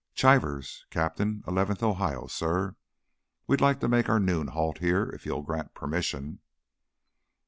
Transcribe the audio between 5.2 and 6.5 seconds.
you'll grant permission."